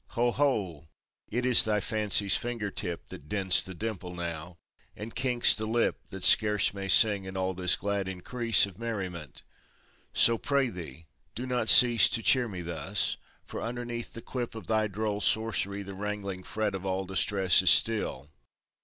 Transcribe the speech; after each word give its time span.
Ho! 0.17 0.31
ho! 0.31 0.89
It 1.29 1.45
is 1.45 1.61
thy 1.63 1.79
fancy's 1.79 2.35
finger 2.35 2.71
tip 2.71 3.09
That 3.09 3.29
dints 3.29 3.61
the 3.61 3.75
dimple 3.75 4.15
now, 4.15 4.57
and 4.95 5.13
kinks 5.13 5.55
the 5.55 5.67
lip 5.67 6.07
That 6.07 6.23
scarce 6.23 6.73
may 6.73 6.87
sing 6.89 7.25
in 7.25 7.37
all 7.37 7.53
this 7.53 7.75
glad 7.75 8.07
increase 8.07 8.65
Of 8.65 8.79
merriment! 8.79 9.43
So, 10.11 10.39
pray 10.39 10.69
thee, 10.69 11.05
do 11.35 11.45
not 11.45 11.69
cease 11.69 12.09
To 12.09 12.23
cheer 12.23 12.47
me 12.47 12.61
thus, 12.63 13.17
for 13.45 13.61
underneath 13.61 14.13
the 14.13 14.23
quip 14.23 14.55
Of 14.55 14.65
thy 14.65 14.87
droll 14.87 15.21
sorcery 15.21 15.83
the 15.83 15.93
wrangling 15.93 16.41
fret 16.41 16.73
Of 16.73 16.83
all 16.83 17.05
distress 17.05 17.61
is 17.61 17.69
still. 17.69 18.31